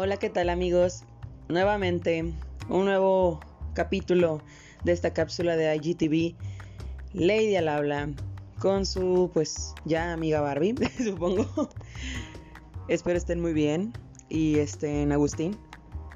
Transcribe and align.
Hola, 0.00 0.16
¿qué 0.16 0.30
tal 0.30 0.48
amigos? 0.48 1.02
Nuevamente, 1.48 2.32
un 2.68 2.84
nuevo 2.84 3.40
capítulo 3.74 4.40
de 4.84 4.92
esta 4.92 5.12
cápsula 5.12 5.56
de 5.56 5.74
IGTV. 5.74 6.36
Lady 7.14 7.56
al 7.56 7.66
habla 7.66 8.08
con 8.60 8.86
su, 8.86 9.28
pues, 9.34 9.74
ya 9.86 10.12
amiga 10.12 10.40
Barbie, 10.40 10.76
supongo. 11.04 11.70
Espero 12.86 13.18
estén 13.18 13.40
muy 13.40 13.52
bien 13.52 13.92
y 14.28 14.60
estén 14.60 15.10
Agustín. 15.10 15.56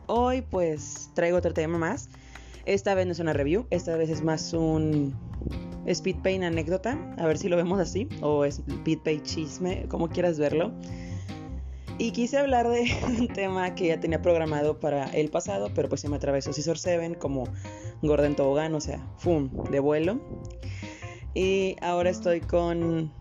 Hoy, 0.07 0.43
pues, 0.43 1.11
traigo 1.15 1.39
otro 1.39 1.53
tema 1.53 1.77
más. 1.77 2.09
Esta 2.67 2.95
vez 2.95 3.07
no 3.07 3.11
es 3.11 3.19
una 3.19 3.33
review, 3.33 3.67
esta 3.71 3.97
vez 3.97 4.11
es 4.11 4.23
más 4.23 4.53
un 4.53 5.13
speed 5.87 6.19
paint 6.23 6.45
anécdota. 6.45 6.97
A 7.19 7.27
ver 7.27 7.37
si 7.37 7.49
lo 7.49 7.57
vemos 7.57 7.81
así, 7.81 8.09
o 8.21 8.45
speed 8.45 9.01
paint 9.01 9.25
chisme, 9.25 9.87
como 9.89 10.09
quieras 10.09 10.39
verlo. 10.39 10.73
Y 11.99 12.13
quise 12.13 12.39
hablar 12.39 12.69
de 12.69 12.91
un 13.07 13.29
tema 13.29 13.75
que 13.75 13.89
ya 13.89 14.01
tenía 14.01 14.21
programado 14.23 14.81
para 14.81 15.07
el 15.07 15.31
pasado, 15.31 15.71
pero 15.75 15.89
pues 15.89 16.01
se 16.01 16.09
me 16.09 16.17
atravesó 16.17 16.53
Scissor 16.53 16.79
7 16.79 17.17
como 17.19 17.45
Gordon 18.03 18.35
Tobogán, 18.35 18.75
o 18.75 18.81
sea, 18.81 19.07
¡fum! 19.19 19.51
de 19.71 19.81
vuelo. 19.81 20.21
Y 21.35 21.77
ahora 21.81 22.11
estoy 22.11 22.41
con 22.41 23.13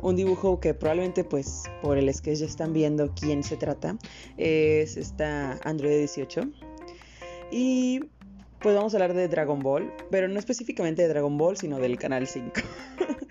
un 0.00 0.16
dibujo 0.16 0.60
que 0.60 0.74
probablemente 0.74 1.24
pues 1.24 1.64
por 1.82 1.98
el 1.98 2.12
sketch 2.12 2.38
ya 2.38 2.46
están 2.46 2.72
viendo 2.72 3.12
quién 3.14 3.42
se 3.42 3.56
trata. 3.56 3.96
Es 4.36 4.96
esta 4.96 5.58
Android 5.64 5.98
18. 5.98 6.42
Y 7.50 8.00
pues 8.60 8.74
vamos 8.74 8.92
a 8.92 8.96
hablar 8.96 9.14
de 9.14 9.28
Dragon 9.28 9.60
Ball, 9.60 9.92
pero 10.10 10.28
no 10.28 10.38
específicamente 10.38 11.02
de 11.02 11.08
Dragon 11.08 11.36
Ball, 11.38 11.56
sino 11.56 11.78
del 11.78 11.98
canal 11.98 12.26
5. 12.26 12.52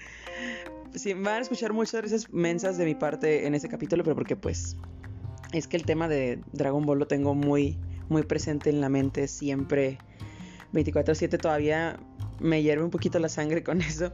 sí, 0.98 1.14
van 1.14 1.36
a 1.36 1.40
escuchar 1.40 1.74
muchas 1.74 2.02
veces 2.02 2.32
mensas 2.32 2.78
de 2.78 2.86
mi 2.86 2.96
parte 2.96 3.46
en 3.48 3.55
ese 3.55 3.70
capítulo, 3.70 4.04
pero 4.04 4.16
porque 4.16 4.36
pues 4.36 4.78
es 5.54 5.68
que 5.68 5.77
el 5.77 5.85
tema 5.85 6.08
de 6.08 6.41
Dragon 6.54 6.85
Ball 6.85 6.99
lo 6.99 7.08
tengo 7.08 7.35
muy, 7.35 7.77
muy 8.10 8.24
presente 8.24 8.70
en 8.70 8.82
la 8.82 8.90
mente 8.90 9.27
siempre. 9.27 9.98
24/7 10.74 11.38
todavía 11.40 11.99
me 12.40 12.62
hierve 12.62 12.84
un 12.84 12.91
poquito 12.91 13.20
la 13.20 13.30
sangre 13.30 13.63
con 13.63 13.82
eso, 13.82 14.13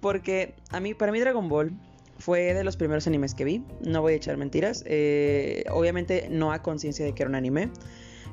porque 0.00 0.54
a 0.70 0.80
mí, 0.80 0.94
para 0.94 1.12
mí 1.12 1.20
Dragon 1.20 1.48
Ball 1.48 1.72
fue 2.18 2.54
de 2.54 2.64
los 2.64 2.76
primeros 2.76 3.06
animes 3.06 3.34
que 3.34 3.44
vi, 3.44 3.64
no 3.80 4.02
voy 4.02 4.14
a 4.14 4.16
echar 4.16 4.36
mentiras, 4.36 4.84
eh, 4.86 5.64
obviamente 5.70 6.28
no 6.30 6.52
a 6.52 6.62
conciencia 6.62 7.04
de 7.04 7.14
que 7.14 7.22
era 7.22 7.30
un 7.30 7.34
anime. 7.34 7.70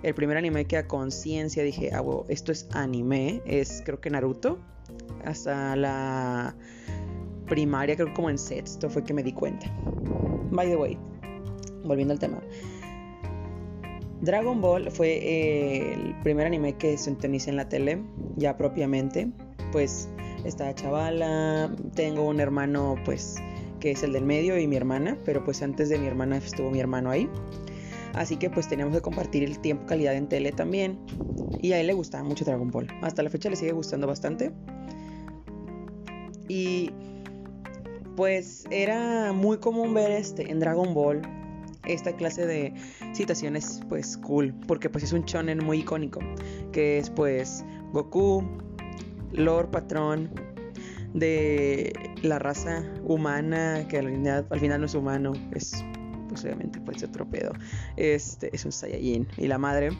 El 0.03 0.13
primer 0.13 0.37
anime 0.37 0.65
que 0.65 0.77
a 0.77 0.87
conciencia 0.87 1.63
dije, 1.63 1.89
ah, 1.91 2.03
esto 2.27 2.51
es 2.51 2.67
anime, 2.71 3.41
es 3.45 3.81
creo 3.83 3.99
que 3.99 4.11
Naruto. 4.11 4.59
Hasta 5.25 5.75
la 5.75 6.55
primaria, 7.47 7.95
creo 7.95 8.07
que 8.07 8.13
como 8.13 8.29
en 8.29 8.37
sexto 8.37 8.89
fue 8.89 9.03
que 9.03 9.13
me 9.13 9.23
di 9.23 9.33
cuenta. 9.33 9.67
By 10.51 10.67
the 10.67 10.75
way, 10.75 10.97
volviendo 11.83 12.13
al 12.13 12.19
tema. 12.19 12.41
Dragon 14.21 14.59
Ball 14.61 14.89
fue 14.91 15.17
eh, 15.17 15.93
el 15.93 16.15
primer 16.23 16.47
anime 16.47 16.73
que 16.73 16.97
sintoniza 16.97 17.49
en 17.49 17.57
la 17.57 17.69
tele, 17.69 18.03
ya 18.35 18.57
propiamente. 18.57 19.31
Pues 19.71 20.09
está 20.43 20.73
chavala, 20.73 21.71
tengo 21.93 22.23
un 22.27 22.39
hermano 22.39 22.95
pues 23.05 23.35
que 23.79 23.91
es 23.91 24.01
el 24.03 24.13
del 24.13 24.25
medio 24.25 24.57
y 24.57 24.67
mi 24.67 24.75
hermana, 24.75 25.17
pero 25.23 25.43
pues 25.43 25.61
antes 25.61 25.89
de 25.89 25.99
mi 25.99 26.07
hermana 26.07 26.37
estuvo 26.37 26.71
mi 26.71 26.79
hermano 26.79 27.11
ahí. 27.11 27.29
Así 28.13 28.37
que 28.37 28.49
pues 28.49 28.67
teníamos 28.67 28.95
que 28.95 29.01
compartir 29.01 29.43
el 29.43 29.59
tiempo 29.59 29.85
calidad 29.85 30.15
en 30.15 30.27
tele 30.27 30.51
también. 30.51 30.97
Y 31.61 31.73
a 31.73 31.79
él 31.79 31.87
le 31.87 31.93
gustaba 31.93 32.23
mucho 32.23 32.45
Dragon 32.45 32.71
Ball. 32.71 32.87
Hasta 33.01 33.21
la 33.21 33.29
fecha 33.29 33.49
le 33.49 33.55
sigue 33.55 33.73
gustando 33.73 34.07
bastante. 34.07 34.51
Y 36.47 36.91
pues 38.17 38.65
era 38.71 39.31
muy 39.31 39.59
común 39.59 39.93
ver 39.93 40.11
este 40.11 40.51
en 40.51 40.59
Dragon 40.59 40.95
Ball 40.95 41.21
esta 41.85 42.13
clase 42.15 42.47
de 42.47 42.73
citaciones 43.13 43.79
pues 43.87 44.17
cool, 44.17 44.53
porque 44.67 44.89
pues 44.89 45.03
es 45.03 45.13
un 45.13 45.23
shonen 45.23 45.63
muy 45.63 45.79
icónico, 45.79 46.19
que 46.73 46.97
es 46.97 47.11
pues 47.11 47.63
Goku, 47.93 48.43
Lord 49.31 49.69
Patrón 49.69 50.31
de 51.13 51.93
la 52.23 52.39
raza 52.39 52.83
humana, 53.05 53.85
que 53.87 53.99
al 53.99 54.07
final, 54.07 54.47
al 54.49 54.59
final 54.59 54.81
no 54.81 54.87
es 54.87 54.95
humano, 54.95 55.33
es 55.53 55.85
pues 56.27 56.43
obviamente 56.43 56.81
pues 56.81 57.03
otro 57.03 57.29
pedo. 57.29 57.53
Este 57.97 58.49
es 58.53 58.65
un 58.65 58.71
Saiyajin 58.71 59.27
y 59.37 59.47
la 59.47 59.59
madre 59.59 59.91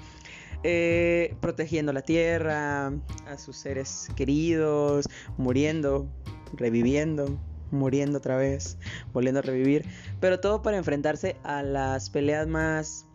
eh, 0.64 1.36
protegiendo 1.40 1.94
la 1.94 2.02
tierra, 2.02 2.88
a 3.28 3.38
sus 3.38 3.58
seres 3.58 4.10
queridos, 4.16 5.06
muriendo, 5.38 6.10
reviviendo, 6.54 7.40
muriendo 7.72 8.18
otra 8.20 8.38
vez, 8.38 8.78
volviendo 9.14 9.40
a 9.40 9.44
revivir, 9.44 9.86
pero 10.20 10.40
todo 10.40 10.62
para 10.62 10.78
enfrentarse 10.78 11.36
a 11.44 11.64
las 11.64 12.10
peleas 12.10 12.48
más 12.48 13.06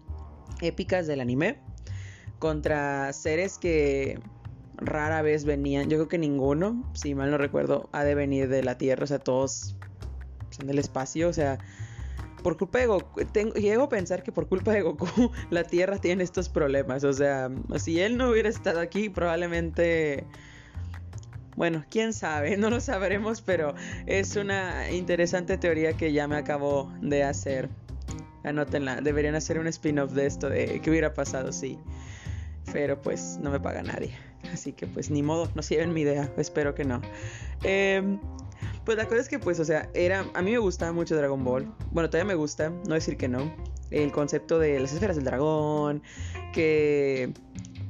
épicas 0.60 1.06
del 1.06 1.20
anime 1.20 1.58
contra 2.38 3.12
seres 3.12 3.58
que 3.58 4.18
rara 4.76 5.22
vez 5.22 5.44
venían, 5.44 5.88
yo 5.88 5.98
creo 5.98 6.08
que 6.08 6.18
ninguno, 6.18 6.90
si 6.92 7.14
mal 7.14 7.30
no 7.30 7.38
recuerdo, 7.38 7.88
ha 7.92 8.04
de 8.04 8.14
venir 8.14 8.48
de 8.48 8.62
la 8.62 8.78
Tierra, 8.78 9.04
o 9.04 9.06
sea, 9.06 9.18
todos 9.18 9.76
son 10.50 10.66
del 10.66 10.78
espacio, 10.78 11.28
o 11.28 11.32
sea, 11.32 11.58
por 12.42 12.56
culpa 12.56 12.80
de 12.80 12.86
Goku, 12.86 13.20
llego 13.54 13.84
a 13.84 13.88
pensar 13.88 14.22
que 14.22 14.32
por 14.32 14.48
culpa 14.48 14.72
de 14.72 14.82
Goku 14.82 15.06
la 15.50 15.64
Tierra 15.64 15.98
tiene 15.98 16.24
estos 16.24 16.48
problemas, 16.48 17.04
o 17.04 17.12
sea, 17.12 17.50
si 17.76 18.00
él 18.00 18.16
no 18.16 18.30
hubiera 18.30 18.48
estado 18.48 18.80
aquí, 18.80 19.08
probablemente 19.08 20.26
bueno, 21.56 21.84
quién 21.90 22.12
sabe, 22.12 22.56
no 22.58 22.70
lo 22.70 22.80
sabremos, 22.80 23.40
pero 23.40 23.74
es 24.06 24.36
una 24.36 24.90
interesante 24.90 25.58
teoría 25.58 25.94
que 25.94 26.12
ya 26.12 26.28
me 26.28 26.36
acabo 26.36 26.92
de 27.00 27.24
hacer. 27.24 27.68
Anótenla, 28.44 29.00
deberían 29.00 29.36
hacer 29.36 29.58
un 29.58 29.68
spin-off 29.68 30.12
de 30.12 30.26
esto, 30.26 30.48
de 30.48 30.80
qué 30.80 30.90
hubiera 30.90 31.14
pasado 31.14 31.52
sí. 31.52 31.78
Pero 32.72 33.00
pues 33.00 33.38
no 33.40 33.50
me 33.50 33.60
paga 33.60 33.82
nadie. 33.82 34.16
Así 34.52 34.72
que 34.72 34.86
pues 34.86 35.10
ni 35.10 35.22
modo, 35.22 35.48
no 35.54 35.62
sirven 35.62 35.92
mi 35.92 36.00
idea, 36.00 36.28
espero 36.36 36.74
que 36.74 36.84
no. 36.84 37.00
Em, 37.62 38.18
pues 38.84 38.98
la 38.98 39.06
cosa 39.06 39.20
es 39.20 39.28
que 39.28 39.38
pues, 39.38 39.60
o 39.60 39.64
sea, 39.64 39.88
era, 39.94 40.26
a 40.34 40.42
mí 40.42 40.50
me 40.50 40.58
gustaba 40.58 40.92
mucho 40.92 41.16
Dragon 41.16 41.44
Ball. 41.44 41.72
Bueno, 41.92 42.10
todavía 42.10 42.28
me 42.28 42.34
gusta, 42.34 42.70
no 42.70 42.94
decir 42.94 43.16
que 43.16 43.28
no. 43.28 43.54
El 43.90 44.10
concepto 44.10 44.58
de 44.58 44.80
las 44.80 44.92
esferas 44.92 45.16
del 45.16 45.24
dragón, 45.24 46.02
que 46.52 47.32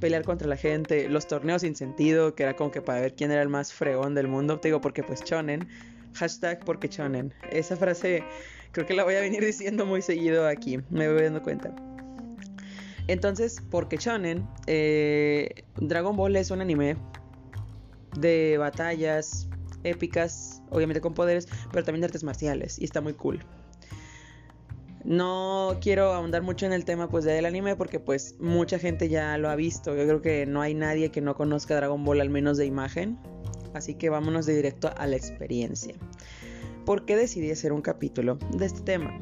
pelear 0.02 0.24
contra 0.24 0.48
la 0.48 0.56
gente, 0.56 1.08
los 1.08 1.28
torneos 1.28 1.62
sin 1.62 1.76
sentido, 1.76 2.34
que 2.34 2.42
era 2.42 2.56
como 2.56 2.72
que 2.72 2.82
para 2.82 3.00
ver 3.00 3.14
quién 3.14 3.30
era 3.30 3.40
el 3.40 3.48
más 3.48 3.72
fregón 3.72 4.16
del 4.16 4.26
mundo, 4.26 4.58
te 4.58 4.66
digo 4.66 4.80
porque 4.80 5.04
pues 5.04 5.22
chonen, 5.22 5.68
hashtag 6.14 6.64
porque 6.64 6.88
chonen, 6.88 7.32
esa 7.52 7.76
frase 7.76 8.24
creo 8.72 8.84
que 8.84 8.94
la 8.94 9.04
voy 9.04 9.14
a 9.14 9.20
venir 9.20 9.44
diciendo 9.46 9.86
muy 9.86 10.02
seguido 10.02 10.48
aquí, 10.48 10.80
me 10.90 11.10
voy 11.10 11.22
dando 11.22 11.40
cuenta. 11.40 11.72
Entonces, 13.06 13.62
porque 13.70 13.96
chonen, 13.96 14.44
eh, 14.66 15.48
Dragon 15.76 16.16
Ball 16.16 16.34
es 16.34 16.50
un 16.50 16.60
anime 16.60 16.96
de 18.19 18.56
batallas 18.58 19.48
épicas, 19.84 20.62
obviamente 20.70 21.00
con 21.00 21.14
poderes, 21.14 21.46
pero 21.70 21.84
también 21.84 22.00
de 22.00 22.06
artes 22.06 22.24
marciales, 22.24 22.76
y 22.80 22.84
está 22.84 23.00
muy 23.00 23.14
cool. 23.14 23.44
No 25.04 25.78
quiero 25.80 26.12
ahondar 26.12 26.42
mucho 26.42 26.66
en 26.66 26.72
el 26.72 26.84
tema 26.84 27.08
pues 27.08 27.24
del 27.24 27.44
anime 27.44 27.76
porque 27.76 27.98
pues 27.98 28.36
mucha 28.38 28.78
gente 28.78 29.08
ya 29.08 29.36
lo 29.38 29.50
ha 29.50 29.56
visto. 29.56 29.96
Yo 29.96 30.04
creo 30.04 30.22
que 30.22 30.46
no 30.46 30.60
hay 30.60 30.74
nadie 30.74 31.10
que 31.10 31.20
no 31.20 31.34
conozca 31.34 31.74
Dragon 31.76 32.04
Ball 32.04 32.20
al 32.20 32.30
menos 32.30 32.56
de 32.56 32.66
imagen. 32.66 33.18
Así 33.74 33.94
que 33.94 34.10
vámonos 34.10 34.46
de 34.46 34.54
directo 34.54 34.90
a 34.96 35.06
la 35.06 35.16
experiencia. 35.16 35.94
¿Por 36.84 37.04
qué 37.04 37.16
decidí 37.16 37.50
hacer 37.50 37.72
un 37.72 37.80
capítulo 37.80 38.38
de 38.56 38.66
este 38.66 38.82
tema? 38.82 39.18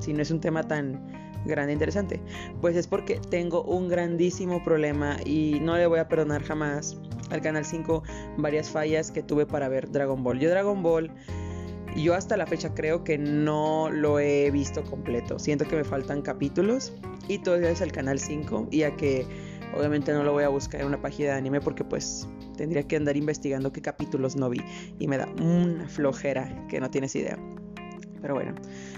Si 0.00 0.12
no 0.12 0.22
es 0.22 0.30
un 0.30 0.40
tema 0.40 0.66
tan 0.66 1.18
grande 1.44 1.72
e 1.72 1.74
interesante. 1.74 2.20
Pues 2.60 2.76
es 2.76 2.86
porque 2.86 3.20
tengo 3.30 3.62
un 3.62 3.88
grandísimo 3.88 4.62
problema 4.62 5.16
y 5.24 5.58
no 5.60 5.76
le 5.76 5.86
voy 5.86 5.98
a 5.98 6.08
perdonar 6.08 6.42
jamás 6.42 6.96
al 7.30 7.40
Canal 7.40 7.64
5 7.64 8.02
varias 8.36 8.70
fallas 8.70 9.10
que 9.10 9.22
tuve 9.22 9.46
para 9.46 9.68
ver 9.68 9.90
Dragon 9.90 10.22
Ball. 10.22 10.38
Yo 10.38 10.50
Dragon 10.50 10.82
Ball 10.82 11.10
yo 11.96 12.14
hasta 12.14 12.36
la 12.36 12.46
fecha 12.46 12.74
creo 12.74 13.04
que 13.04 13.18
no 13.18 13.90
lo 13.90 14.18
he 14.18 14.50
visto 14.50 14.82
completo. 14.84 15.38
Siento 15.38 15.66
que 15.66 15.76
me 15.76 15.84
faltan 15.84 16.22
capítulos 16.22 16.92
y 17.28 17.38
todo 17.38 17.56
es 17.56 17.80
el 17.80 17.92
canal 17.92 18.18
5 18.18 18.68
y 18.70 18.82
a 18.82 18.96
que 18.96 19.26
obviamente 19.74 20.12
no 20.12 20.22
lo 20.22 20.32
voy 20.32 20.44
a 20.44 20.48
buscar 20.48 20.80
en 20.80 20.86
una 20.86 21.00
página 21.00 21.30
de 21.30 21.34
anime 21.36 21.60
porque 21.60 21.84
pues 21.84 22.28
tendría 22.56 22.82
que 22.82 22.96
andar 22.96 23.16
investigando 23.16 23.72
qué 23.72 23.80
capítulos 23.80 24.36
no 24.36 24.50
vi 24.50 24.60
y 24.98 25.08
me 25.08 25.18
da 25.18 25.28
una 25.40 25.88
flojera 25.88 26.66
que 26.68 26.80
no 26.80 26.90
tienes 26.90 27.14
idea. 27.16 27.38
Pero 28.20 28.34
bueno, 28.34 28.54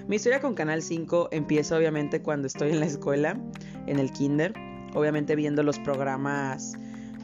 mi 0.09 0.17
historia 0.17 0.41
con 0.41 0.55
Canal 0.55 0.83
5 0.83 1.29
empieza 1.33 1.77
obviamente 1.77 2.23
cuando 2.23 2.47
estoy 2.47 2.71
en 2.71 2.81
la 2.81 2.87
escuela, 2.87 3.39
en 3.87 3.99
el 3.99 4.11
kinder, 4.13 4.55
obviamente 4.95 5.37
viendo 5.37 5.63
los 5.63 5.79
programas 5.79 6.75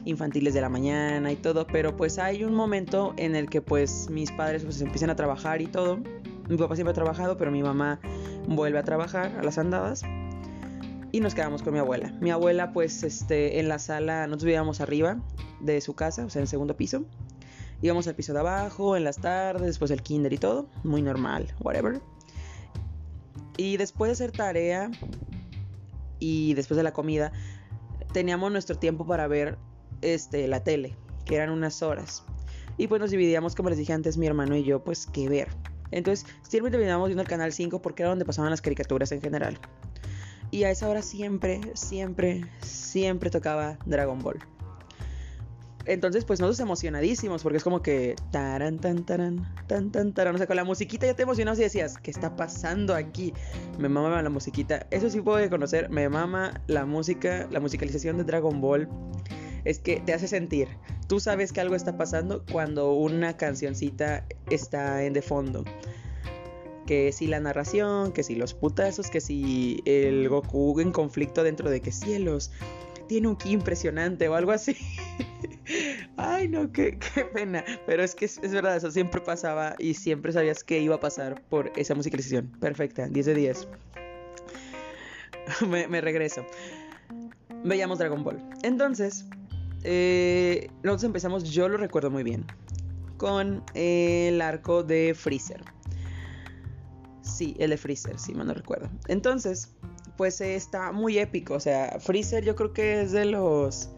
infantiles 0.07 0.53
de 0.53 0.61
la 0.61 0.69
mañana 0.69 1.31
y 1.31 1.35
todo, 1.35 1.67
pero 1.67 1.95
pues 1.95 2.17
hay 2.17 2.43
un 2.43 2.53
momento 2.53 3.13
en 3.17 3.35
el 3.35 3.49
que 3.49 3.61
pues 3.61 4.09
mis 4.09 4.31
padres 4.31 4.63
pues 4.63 4.81
empiezan 4.81 5.09
a 5.09 5.15
trabajar 5.15 5.61
y 5.61 5.67
todo. 5.67 5.99
Mi 6.47 6.57
papá 6.57 6.75
siempre 6.75 6.91
ha 6.91 6.95
trabajado, 6.95 7.37
pero 7.37 7.51
mi 7.51 7.61
mamá 7.61 7.99
vuelve 8.47 8.79
a 8.79 8.83
trabajar 8.83 9.37
a 9.37 9.43
las 9.43 9.57
andadas 9.57 10.03
y 11.11 11.19
nos 11.19 11.35
quedamos 11.35 11.61
con 11.61 11.73
mi 11.73 11.79
abuela. 11.79 12.13
Mi 12.21 12.31
abuela 12.31 12.71
pues 12.71 13.03
este 13.03 13.59
en 13.59 13.67
la 13.67 13.79
sala, 13.79 14.27
nosotros 14.27 14.45
vivíamos 14.45 14.81
arriba 14.81 15.17
de 15.59 15.81
su 15.81 15.93
casa, 15.93 16.25
o 16.25 16.29
sea 16.29 16.39
en 16.39 16.43
el 16.43 16.49
segundo 16.49 16.77
piso. 16.77 17.03
Íbamos 17.81 18.07
al 18.07 18.15
piso 18.15 18.33
de 18.33 18.39
abajo 18.39 18.97
en 18.97 19.03
las 19.03 19.17
tardes, 19.17 19.67
después 19.67 19.91
el 19.91 20.01
kinder 20.01 20.33
y 20.33 20.37
todo, 20.37 20.67
muy 20.83 21.01
normal, 21.01 21.53
whatever. 21.59 22.01
Y 23.57 23.77
después 23.77 24.09
de 24.09 24.13
hacer 24.13 24.31
tarea, 24.31 24.89
y 26.19 26.53
después 26.53 26.77
de 26.77 26.83
la 26.83 26.93
comida 26.93 27.31
teníamos 28.13 28.51
nuestro 28.51 28.77
tiempo 28.77 29.05
para 29.05 29.27
ver 29.27 29.57
este, 30.01 30.47
la 30.47 30.63
tele, 30.63 30.95
que 31.25 31.35
eran 31.35 31.49
unas 31.49 31.81
horas. 31.81 32.23
Y 32.77 32.87
pues 32.87 33.01
nos 33.01 33.11
dividíamos, 33.11 33.55
como 33.55 33.69
les 33.69 33.77
dije 33.77 33.93
antes, 33.93 34.17
mi 34.17 34.27
hermano 34.27 34.55
y 34.55 34.63
yo, 34.63 34.83
pues 34.83 35.07
qué 35.07 35.27
ver. 35.29 35.49
Entonces 35.91 36.25
siempre 36.43 36.71
terminábamos 36.71 37.07
viendo 37.09 37.21
el 37.21 37.27
canal 37.27 37.51
5 37.51 37.81
porque 37.81 38.03
era 38.03 38.09
donde 38.09 38.25
pasaban 38.25 38.51
las 38.51 38.61
caricaturas 38.61 39.11
en 39.11 39.21
general. 39.21 39.59
Y 40.51 40.63
a 40.63 40.71
esa 40.71 40.87
hora 40.87 41.01
siempre, 41.01 41.61
siempre, 41.73 42.45
siempre 42.61 43.29
tocaba 43.29 43.77
Dragon 43.85 44.19
Ball. 44.19 44.39
Entonces, 45.87 46.25
pues 46.25 46.41
nosotros 46.41 46.59
emocionadísimos, 46.59 47.43
porque 47.43 47.57
es 47.57 47.63
como 47.63 47.81
que 47.81 48.15
taran, 48.31 48.77
tan, 48.77 49.05
taran, 49.05 49.47
tan, 49.67 49.89
tan, 49.89 50.13
taran. 50.13 50.35
O 50.35 50.37
sea, 50.37 50.45
con 50.45 50.57
la 50.57 50.65
musiquita 50.65 51.05
ya 51.05 51.15
te 51.15 51.23
emocionabas 51.23 51.59
y 51.59 51.63
decías, 51.63 51.97
¿qué 51.97 52.11
está 52.11 52.35
pasando 52.35 52.93
aquí? 52.93 53.33
Me 53.79 53.87
mama 53.87 54.21
la 54.21 54.29
musiquita. 54.29 54.85
Eso 54.91 55.09
sí 55.09 55.21
puedo 55.21 55.37
reconocer, 55.37 55.89
me 55.89 56.09
mama 56.09 56.61
la 56.67 56.85
música, 56.85 57.47
la 57.51 57.61
musicalización 57.61 58.17
de 58.17 58.25
Dragon 58.25 58.59
Ball. 58.59 58.89
Es 59.67 59.79
que 59.79 59.99
te 59.99 60.13
hace 60.13 60.27
sentir. 60.27 60.67
Tú 61.07 61.19
sabes 61.19 61.51
que 61.51 61.61
algo 61.61 61.75
está 61.75 61.97
pasando 61.97 62.43
cuando 62.51 62.93
una 62.93 63.37
cancioncita 63.37 64.25
está 64.49 65.03
en 65.03 65.13
de 65.13 65.21
fondo 65.21 65.63
que 66.87 67.11
si 67.11 67.27
la 67.27 67.41
narración, 67.41 68.13
que 68.13 68.23
si 68.23 68.35
los 68.35 68.53
putazos, 68.53 69.09
que 69.09 69.19
si 69.19 69.81
el 69.85 70.29
Goku 70.29 70.79
en 70.79 70.93
conflicto 70.93 71.43
dentro 71.43 71.69
de 71.69 71.81
que 71.81 71.91
cielos 71.91 72.49
tiene 73.07 73.27
un 73.27 73.35
ki 73.35 73.51
impresionante 73.51 74.27
o 74.27 74.35
algo 74.35 74.51
así. 74.51 74.75
Ay, 76.17 76.47
no, 76.47 76.71
qué, 76.71 76.97
pena. 77.33 77.63
Pero 77.85 78.03
es 78.03 78.15
que 78.15 78.25
es, 78.25 78.39
verdad, 78.51 78.77
eso 78.77 78.91
siempre 78.91 79.21
pasaba 79.21 79.75
y 79.79 79.93
siempre 79.93 80.31
sabías 80.31 80.63
que 80.63 80.79
iba 80.79 80.95
a 80.95 80.99
pasar 80.99 81.41
por 81.49 81.71
esa 81.75 81.93
musicalización. 81.95 82.51
Perfecta, 82.59 83.07
10 83.07 83.25
de 83.25 83.35
10. 83.35 83.67
me, 85.67 86.01
regreso. 86.01 86.45
Veíamos 87.63 87.99
Dragon 87.99 88.23
Ball. 88.23 88.43
Entonces, 88.63 89.25
eh, 89.89 90.69
nosotros 90.83 91.05
empezamos, 91.05 91.43
yo 91.45 91.69
lo 91.69 91.77
recuerdo 91.77 92.11
muy 92.11 92.23
bien, 92.23 92.45
con 93.15 93.63
el 93.73 94.41
arco 94.41 94.83
de 94.83 95.15
Freezer. 95.15 95.63
Sí, 97.21 97.55
el 97.57 97.69
de 97.69 97.77
Freezer, 97.77 98.19
sí, 98.19 98.33
me 98.33 98.43
no 98.43 98.53
recuerdo. 98.53 98.89
Entonces, 99.07 99.77
pues 100.17 100.41
está 100.41 100.91
muy 100.91 101.17
épico. 101.19 101.53
O 101.53 101.59
sea, 101.61 101.99
Freezer 102.01 102.43
yo 102.43 102.55
creo 102.57 102.73
que 102.73 103.01
es 103.01 103.13
de 103.13 103.25
los 103.25 103.89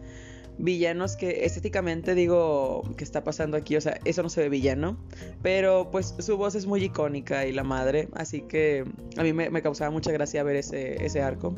villanos 0.58 1.16
que 1.16 1.44
estéticamente 1.44 2.14
digo 2.14 2.82
que 2.96 3.02
está 3.02 3.24
pasando 3.24 3.56
aquí, 3.56 3.74
o 3.76 3.80
sea, 3.80 3.98
eso 4.04 4.22
no 4.22 4.28
se 4.28 4.42
ve 4.42 4.48
villano, 4.48 4.96
pero 5.42 5.90
pues 5.90 6.14
su 6.18 6.36
voz 6.36 6.54
es 6.54 6.66
muy 6.66 6.84
icónica 6.84 7.46
y 7.46 7.52
la 7.52 7.64
madre, 7.64 8.08
así 8.12 8.42
que 8.42 8.84
a 9.16 9.22
mí 9.22 9.32
me, 9.32 9.62
causaba 9.62 9.90
mucha 9.90 10.12
gracia 10.12 10.42
ver 10.42 10.56
ese, 10.56 11.04
ese 11.04 11.22
arco, 11.22 11.56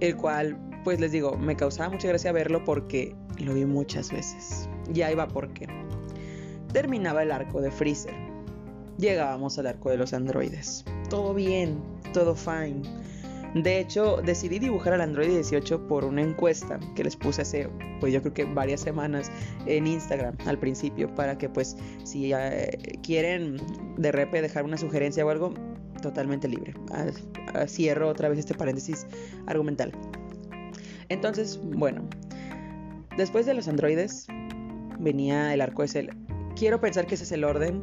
el 0.00 0.16
cual, 0.16 0.67
pues 0.84 1.00
les 1.00 1.12
digo, 1.12 1.36
me 1.36 1.56
causaba 1.56 1.90
mucha 1.90 2.08
gracia 2.08 2.32
verlo 2.32 2.64
porque 2.64 3.14
lo 3.38 3.54
vi 3.54 3.64
muchas 3.64 4.12
veces. 4.12 4.68
Y 4.92 5.02
ahí 5.02 5.14
va 5.14 5.28
porque 5.28 5.66
terminaba 6.72 7.22
el 7.22 7.32
arco 7.32 7.60
de 7.60 7.70
Freezer, 7.70 8.14
llegábamos 8.98 9.58
al 9.58 9.66
arco 9.66 9.90
de 9.90 9.96
los 9.96 10.12
androides, 10.12 10.84
todo 11.08 11.34
bien, 11.34 11.82
todo 12.12 12.34
fine 12.34 12.82
de 13.54 13.80
hecho, 13.80 14.20
decidí 14.22 14.58
dibujar 14.58 14.92
al 14.92 15.00
Android 15.00 15.28
18 15.28 15.88
por 15.88 16.04
una 16.04 16.22
encuesta 16.22 16.78
que 16.94 17.02
les 17.02 17.16
puse 17.16 17.42
hace, 17.42 17.68
pues 17.98 18.12
yo 18.12 18.20
creo 18.20 18.34
que 18.34 18.44
varias 18.44 18.80
semanas 18.80 19.32
en 19.66 19.86
Instagram 19.86 20.36
al 20.46 20.58
principio, 20.58 21.12
para 21.14 21.38
que 21.38 21.48
pues 21.48 21.76
si 22.04 22.32
eh, 22.34 22.78
quieren 23.02 23.56
de 23.96 24.12
repente 24.12 24.42
dejar 24.42 24.64
una 24.64 24.76
sugerencia 24.76 25.24
o 25.24 25.30
algo, 25.30 25.54
totalmente 26.02 26.46
libre. 26.46 26.74
Ah, 26.92 27.66
cierro 27.66 28.08
otra 28.08 28.28
vez 28.28 28.38
este 28.38 28.54
paréntesis 28.54 29.06
argumental. 29.46 29.92
Entonces, 31.08 31.60
bueno, 31.62 32.02
después 33.16 33.46
de 33.46 33.54
los 33.54 33.68
androides 33.68 34.26
venía 34.98 35.54
el 35.54 35.60
arco 35.60 35.82
de 35.82 35.88
Cell. 35.88 36.08
Quiero 36.54 36.80
pensar 36.80 37.06
que 37.06 37.14
ese 37.14 37.24
es 37.24 37.32
el 37.32 37.44
orden, 37.44 37.82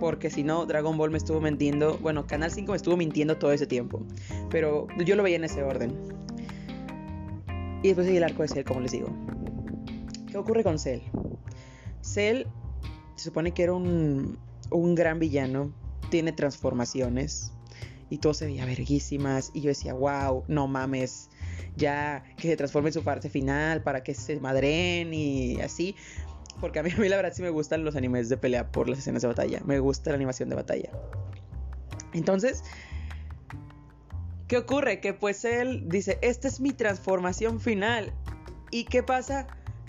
porque 0.00 0.30
si 0.30 0.42
no, 0.42 0.66
Dragon 0.66 0.96
Ball 0.96 1.10
me 1.10 1.18
estuvo 1.18 1.40
mintiendo. 1.40 1.98
Bueno, 1.98 2.26
Canal 2.26 2.50
5 2.50 2.72
me 2.72 2.76
estuvo 2.76 2.96
mintiendo 2.96 3.36
todo 3.38 3.52
ese 3.52 3.66
tiempo. 3.66 4.04
Pero 4.50 4.86
yo 5.04 5.14
lo 5.16 5.22
veía 5.22 5.36
en 5.36 5.44
ese 5.44 5.62
orden. 5.62 5.96
Y 7.82 7.88
después 7.88 8.06
sigue 8.06 8.18
el 8.18 8.24
arco 8.24 8.42
de 8.42 8.48
Cell, 8.48 8.64
como 8.64 8.80
les 8.80 8.92
digo. 8.92 9.08
¿Qué 10.26 10.38
ocurre 10.38 10.64
con 10.64 10.78
Cell? 10.78 11.00
Cell 12.00 12.44
se 13.14 13.24
supone 13.24 13.52
que 13.52 13.62
era 13.62 13.74
un, 13.74 14.38
un 14.70 14.94
gran 14.94 15.18
villano. 15.18 15.72
Tiene 16.10 16.32
transformaciones. 16.32 17.52
Y 18.10 18.18
todo 18.18 18.34
se 18.34 18.46
veía 18.46 18.64
verguísimas. 18.64 19.50
Y 19.54 19.60
yo 19.60 19.68
decía, 19.68 19.94
wow, 19.94 20.44
no 20.48 20.66
mames. 20.66 21.30
Ya 21.76 22.24
que 22.36 22.48
se 22.48 22.56
transforme 22.56 22.90
en 22.90 22.94
su 22.94 23.02
parte 23.02 23.28
final 23.28 23.82
para 23.82 24.02
que 24.02 24.14
se 24.14 24.38
madren 24.40 25.12
y 25.12 25.60
así. 25.60 25.96
Porque 26.60 26.78
a 26.78 26.82
mí, 26.82 26.90
a 26.96 27.00
mí 27.00 27.08
la 27.08 27.16
verdad 27.16 27.32
sí 27.34 27.42
me 27.42 27.50
gustan 27.50 27.84
los 27.84 27.96
animes 27.96 28.28
de 28.28 28.36
pelea 28.36 28.70
por 28.70 28.88
las 28.88 28.98
escenas 28.98 29.22
de 29.22 29.28
batalla. 29.28 29.60
Me 29.64 29.78
gusta 29.78 30.10
la 30.10 30.16
animación 30.16 30.48
de 30.48 30.56
batalla. 30.56 30.90
Entonces, 32.12 32.62
¿qué 34.46 34.58
ocurre? 34.58 35.00
Que 35.00 35.14
pues 35.14 35.44
él 35.44 35.88
dice, 35.88 36.18
esta 36.22 36.48
es 36.48 36.60
mi 36.60 36.72
transformación 36.72 37.60
final. 37.60 38.12
¿Y 38.70 38.84
qué 38.84 39.02
pasa? 39.02 39.46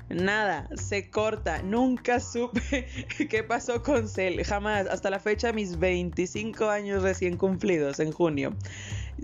Nada, 0.09 0.69
se 0.75 1.09
corta. 1.09 1.61
Nunca 1.63 2.19
supe 2.19 2.87
qué 3.29 3.43
pasó 3.43 3.81
con 3.81 4.07
Cell. 4.07 4.43
Jamás. 4.43 4.87
Hasta 4.87 5.09
la 5.09 5.19
fecha, 5.19 5.53
mis 5.53 5.79
25 5.79 6.69
años 6.69 7.03
recién 7.03 7.37
cumplidos 7.37 7.99
en 7.99 8.11
junio. 8.11 8.55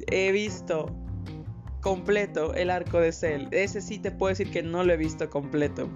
He 0.08 0.32
visto 0.32 0.96
completo 1.82 2.54
el 2.54 2.70
arco 2.70 3.00
de 3.00 3.12
Cell. 3.12 3.48
Ese 3.52 3.82
sí 3.82 4.00
te 4.00 4.12
puedo 4.12 4.30
decir 4.30 4.52
que 4.52 4.64
no 4.64 4.84
lo 4.84 4.94
he 4.94 4.98
visto 4.98 5.30
completo 5.30 5.90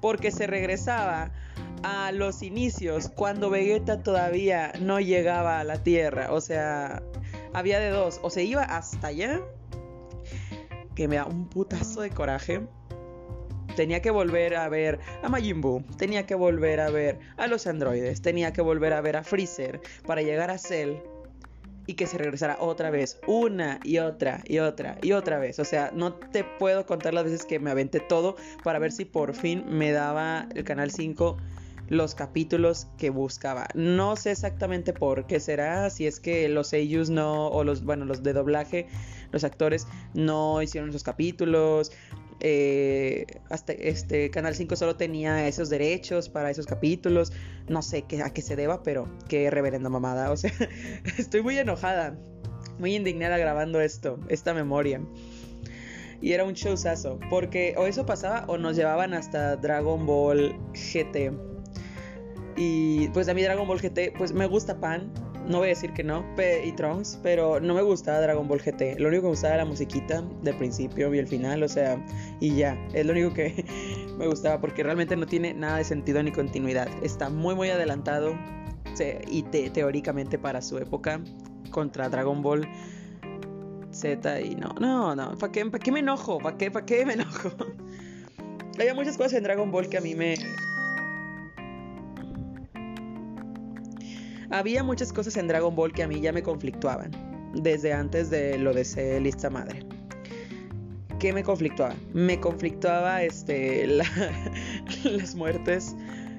porque 0.00 0.30
se 0.30 0.46
regresaba 0.46 1.32
a 1.82 2.12
los 2.12 2.42
inicios 2.42 3.08
cuando 3.08 3.50
Vegeta 3.50 4.02
todavía 4.02 4.72
no 4.80 5.00
llegaba 5.00 5.60
a 5.60 5.64
la 5.64 5.82
Tierra. 5.82 6.32
O 6.32 6.40
sea, 6.40 7.02
había 7.52 7.78
de 7.78 7.90
dos. 7.90 8.20
O 8.22 8.30
se 8.30 8.44
iba 8.44 8.62
hasta 8.62 9.08
allá, 9.08 9.40
que 10.94 11.08
me 11.08 11.16
da 11.16 11.26
un 11.26 11.48
putazo 11.48 12.00
de 12.00 12.10
coraje. 12.10 12.60
Tenía 13.76 14.00
que 14.00 14.10
volver 14.10 14.56
a 14.56 14.68
ver 14.70 15.00
a 15.22 15.28
Majin 15.28 15.60
Buu, 15.60 15.82
tenía 15.98 16.24
que 16.24 16.34
volver 16.34 16.80
a 16.80 16.88
ver 16.88 17.18
a 17.36 17.46
los 17.46 17.66
androides, 17.66 18.22
tenía 18.22 18.52
que 18.52 18.62
volver 18.62 18.94
a 18.94 19.02
ver 19.02 19.16
a 19.16 19.22
Freezer 19.22 19.80
para 20.06 20.22
llegar 20.22 20.50
a 20.50 20.56
Cell 20.56 20.96
y 21.86 21.94
que 21.94 22.06
se 22.06 22.18
regresara 22.18 22.56
otra 22.60 22.90
vez, 22.90 23.18
una 23.26 23.80
y 23.84 23.98
otra 23.98 24.42
y 24.46 24.58
otra 24.58 24.98
y 25.02 25.12
otra 25.12 25.38
vez. 25.38 25.58
O 25.58 25.64
sea, 25.64 25.90
no 25.94 26.14
te 26.14 26.44
puedo 26.44 26.86
contar 26.86 27.14
las 27.14 27.24
veces 27.24 27.44
que 27.44 27.58
me 27.58 27.70
aventé 27.70 28.00
todo 28.00 28.36
para 28.64 28.78
ver 28.78 28.92
si 28.92 29.04
por 29.04 29.34
fin 29.34 29.64
me 29.68 29.92
daba 29.92 30.48
el 30.54 30.64
canal 30.64 30.90
5 30.90 31.36
los 31.88 32.14
capítulos 32.14 32.88
que 32.98 33.10
buscaba. 33.10 33.68
No 33.74 34.16
sé 34.16 34.32
exactamente 34.32 34.92
por 34.92 35.26
qué 35.26 35.40
será, 35.40 35.90
si 35.90 36.06
es 36.06 36.20
que 36.20 36.48
los 36.48 36.72
ellos 36.72 37.10
no, 37.10 37.48
o 37.48 37.64
los, 37.64 37.84
bueno, 37.84 38.04
los 38.04 38.22
de 38.22 38.32
doblaje, 38.32 38.88
los 39.32 39.44
actores 39.44 39.86
no 40.14 40.62
hicieron 40.62 40.90
esos 40.90 41.04
capítulos, 41.04 41.92
eh, 42.40 43.26
hasta 43.48 43.72
este 43.72 44.30
Canal 44.30 44.54
5 44.54 44.76
solo 44.76 44.96
tenía 44.96 45.48
esos 45.48 45.70
derechos 45.70 46.28
para 46.28 46.50
esos 46.50 46.66
capítulos. 46.66 47.32
No 47.68 47.82
sé 47.82 48.02
qué, 48.02 48.22
a 48.22 48.32
qué 48.32 48.42
se 48.42 48.56
deba, 48.56 48.82
pero 48.82 49.08
qué 49.28 49.50
reverenda 49.50 49.88
mamada. 49.88 50.30
O 50.30 50.36
sea, 50.36 50.52
estoy 51.18 51.42
muy 51.42 51.58
enojada, 51.58 52.18
muy 52.78 52.94
indignada 52.94 53.38
grabando 53.38 53.80
esto, 53.80 54.18
esta 54.28 54.54
memoria. 54.54 55.00
Y 56.20 56.32
era 56.32 56.44
un 56.44 56.54
showzazo, 56.54 57.18
porque 57.28 57.74
o 57.76 57.86
eso 57.86 58.06
pasaba 58.06 58.44
o 58.48 58.56
nos 58.56 58.76
llevaban 58.76 59.12
hasta 59.12 59.56
Dragon 59.56 60.06
Ball 60.06 60.56
GT. 60.72 61.32
Y 62.56 63.08
pues 63.08 63.28
a 63.28 63.34
mí 63.34 63.42
Dragon 63.42 63.68
Ball 63.68 63.80
GT, 63.80 64.14
pues 64.16 64.32
me 64.32 64.46
gusta 64.46 64.80
Pan, 64.80 65.12
no 65.48 65.58
voy 65.58 65.66
a 65.66 65.68
decir 65.70 65.92
que 65.92 66.02
no, 66.02 66.24
y 66.64 66.72
Trunks, 66.72 67.18
pero 67.22 67.60
no 67.60 67.74
me 67.74 67.82
gustaba 67.82 68.20
Dragon 68.20 68.46
Ball 68.48 68.60
GT. 68.60 68.98
Lo 68.98 69.08
único 69.08 69.22
que 69.22 69.26
me 69.26 69.30
gustaba 69.30 69.54
era 69.54 69.64
la 69.64 69.68
musiquita 69.68 70.22
del 70.42 70.56
principio 70.56 71.14
y 71.14 71.18
el 71.18 71.26
final, 71.26 71.62
o 71.62 71.68
sea, 71.68 72.04
y 72.40 72.56
ya, 72.56 72.76
es 72.92 73.06
lo 73.06 73.12
único 73.12 73.32
que 73.32 73.64
me 74.18 74.26
gustaba 74.26 74.60
porque 74.60 74.82
realmente 74.82 75.16
no 75.16 75.26
tiene 75.26 75.54
nada 75.54 75.78
de 75.78 75.84
sentido 75.84 76.22
ni 76.22 76.32
continuidad. 76.32 76.88
Está 77.02 77.30
muy, 77.30 77.54
muy 77.54 77.70
adelantado 77.70 78.36
y 79.28 79.42
teóricamente 79.42 80.38
para 80.38 80.62
su 80.62 80.78
época 80.78 81.20
contra 81.70 82.08
Dragon 82.08 82.40
Ball 82.42 82.66
Z 83.90 84.40
y 84.40 84.54
no, 84.54 84.74
no, 84.80 85.14
no, 85.14 85.36
¿para 85.36 85.52
qué, 85.52 85.70
qué 85.82 85.92
me 85.92 86.00
enojo? 86.00 86.38
¿Para 86.38 86.56
qué, 86.56 86.70
para 86.70 86.86
qué 86.86 87.04
me 87.04 87.14
enojo? 87.14 87.50
Hay 88.78 88.94
muchas 88.94 89.16
cosas 89.16 89.34
en 89.34 89.44
Dragon 89.44 89.70
Ball 89.70 89.88
que 89.88 89.98
a 89.98 90.00
mí 90.00 90.14
me, 90.14 90.36
Había 94.50 94.82
muchas 94.82 95.12
cosas 95.12 95.36
en 95.36 95.48
Dragon 95.48 95.74
Ball 95.74 95.92
que 95.92 96.02
a 96.02 96.08
mí 96.08 96.20
ya 96.20 96.32
me 96.32 96.42
conflictuaban, 96.42 97.10
desde 97.54 97.92
antes 97.92 98.30
de 98.30 98.58
lo 98.58 98.72
de 98.72 98.84
ser 98.84 99.22
lista 99.22 99.50
madre. 99.50 99.86
¿Qué 101.18 101.32
me 101.32 101.42
conflictuaba? 101.42 101.94
Me 102.12 102.40
conflictuaba 102.40 103.22
este, 103.22 103.86
las 105.04 105.34
muertes, 105.34 105.96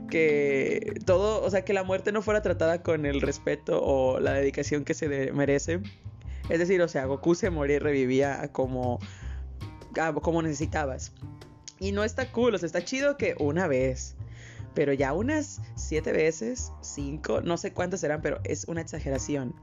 que 0.10 1.00
todo, 1.06 1.44
o 1.44 1.50
sea, 1.50 1.66
que 1.66 1.74
la 1.74 1.84
muerte 1.84 2.12
no 2.12 2.22
fuera 2.22 2.42
tratada 2.42 2.82
con 2.84 3.06
el 3.06 3.22
respeto 3.22 3.82
o 3.84 4.20
la 4.20 4.34
dedicación 4.34 4.86
que 4.86 4.94
se 4.94 5.32
merece 5.34 5.82
Es 6.50 6.60
decir, 6.60 6.82
o 6.82 6.88
sea, 6.88 7.06
Goku 7.06 7.36
se 7.36 7.50
moría 7.50 7.78
y 7.78 7.80
revivía 7.80 8.50
como, 8.52 9.00
como 10.22 10.42
necesitabas. 10.42 11.12
Y 11.80 11.92
no 11.92 12.04
está 12.04 12.32
cool, 12.32 12.56
o 12.56 12.58
sea, 12.58 12.68
está 12.68 12.84
chido 12.84 13.18
que 13.18 13.36
una 13.40 13.68
vez. 13.68 14.16
Pero 14.77 14.93
ya 14.93 15.12
unas 15.12 15.60
siete 15.74 16.12
veces, 16.12 16.72
cinco, 16.81 17.41
no 17.41 17.57
sé 17.57 17.74
cuántas 17.74 18.01
serán, 18.01 18.22
pero 18.22 18.39
es 18.43 18.65
una 18.67 18.79
exageración. 18.79 19.55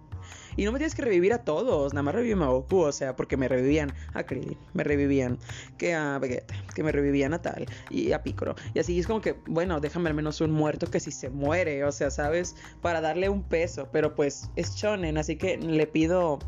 Y 0.57 0.65
no 0.65 0.73
me 0.73 0.79
tienes 0.81 0.97
que 0.97 1.03
revivir 1.03 1.33
a 1.33 1.45
todos, 1.45 1.95
nada 1.95 2.03
más 2.03 2.17
reviví 2.17 2.33
a 2.33 2.47
Goku, 2.47 2.81
o 2.81 2.91
sea, 2.91 3.15
porque 3.15 3.37
me 3.37 3.47
revivían 3.47 3.93
a 4.13 4.25
Krillin, 4.25 4.59
me 4.73 4.83
revivían 4.83 5.39
que 5.79 5.95
a 5.95 6.19
Vegeta, 6.19 6.53
que 6.75 6.83
me 6.83 6.91
revivían 6.91 7.33
a 7.33 7.41
tal 7.41 7.67
y 7.91 8.11
a 8.11 8.25
Piccolo. 8.25 8.57
Y 8.75 8.81
así 8.81 8.99
es 8.99 9.07
como 9.07 9.21
que, 9.21 9.37
bueno, 9.47 9.79
déjame 9.79 10.09
al 10.09 10.17
menos 10.17 10.41
un 10.41 10.51
muerto 10.51 10.91
que 10.91 10.99
si 10.99 11.13
se 11.13 11.31
muere, 11.31 11.85
o 11.85 11.93
sea, 11.93 12.11
¿sabes? 12.11 12.57
Para 12.83 13.01
darle 13.01 13.29
un 13.29 13.45
peso, 13.45 13.91
pero 13.93 14.17
pues 14.17 14.51
es 14.57 14.75
shonen, 14.75 15.17
así 15.17 15.37
que 15.37 15.59
le 15.59 15.87
pido, 15.87 16.41